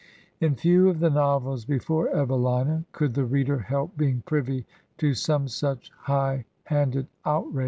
In 0.39 0.55
few 0.55 0.89
of 0.89 0.97
the 0.99 1.11
novels 1.11 1.63
before 1.63 2.09
'* 2.09 2.11
Evelina'' 2.11 2.85
could 2.91 3.13
the 3.13 3.23
reader 3.23 3.59
help 3.59 3.95
being 3.97 4.23
privy 4.25 4.65
to 4.97 5.13
some 5.13 5.47
such 5.47 5.91
high 5.95 6.45
handed 6.63 7.05
outrage. 7.23 7.59